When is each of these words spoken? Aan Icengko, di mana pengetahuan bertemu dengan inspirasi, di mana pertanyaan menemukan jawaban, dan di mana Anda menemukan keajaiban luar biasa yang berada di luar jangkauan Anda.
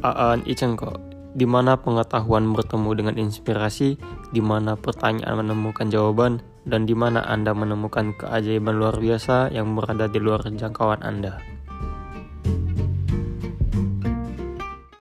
Aan 0.00 0.40
Icengko, 0.48 0.96
di 1.36 1.44
mana 1.44 1.76
pengetahuan 1.76 2.56
bertemu 2.56 2.90
dengan 2.96 3.14
inspirasi, 3.20 4.00
di 4.32 4.40
mana 4.40 4.72
pertanyaan 4.72 5.44
menemukan 5.44 5.92
jawaban, 5.92 6.40
dan 6.64 6.88
di 6.88 6.96
mana 6.96 7.20
Anda 7.28 7.52
menemukan 7.52 8.16
keajaiban 8.16 8.80
luar 8.80 8.96
biasa 8.96 9.52
yang 9.52 9.76
berada 9.76 10.08
di 10.08 10.16
luar 10.16 10.40
jangkauan 10.48 11.04
Anda. 11.04 11.36